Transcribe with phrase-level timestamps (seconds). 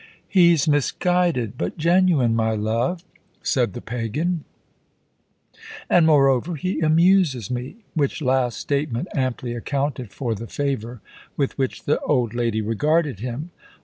[0.27, 3.03] "He's misguided, but genuine, my love,"
[3.43, 4.45] said the pagan,
[5.91, 11.01] "and moreover, he amuses me!" which last statement amply accounted for the favour
[11.37, 13.51] with which the old lady regarded him.